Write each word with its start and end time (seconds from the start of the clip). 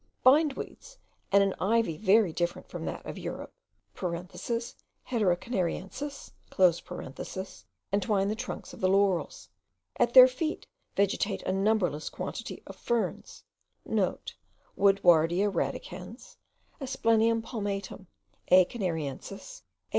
Bindweeds, 0.25 0.97
and 1.31 1.43
an 1.43 1.53
ivy 1.59 1.95
very 1.95 2.33
different 2.33 2.67
from 2.67 2.85
that 2.85 3.05
of 3.05 3.19
Europe 3.19 3.53
(Hedera 3.95 4.73
canariensis) 5.37 6.31
entwine 7.93 8.27
the 8.27 8.33
trunks 8.35 8.73
of 8.73 8.79
the 8.79 8.89
laurels; 8.89 9.47
at 9.97 10.15
their 10.15 10.27
feet 10.27 10.65
vegetate 10.95 11.43
a 11.43 11.51
numberless 11.51 12.09
quantity 12.09 12.63
of 12.65 12.75
ferns,* 12.77 13.43
(* 13.67 13.87
Woodwardia 14.79 15.51
radicans, 15.53 16.37
Asplenium 16.81 17.43
palmatum, 17.43 18.07
A. 18.47 18.65
canariensis, 18.65 19.61
A. 19.61 19.65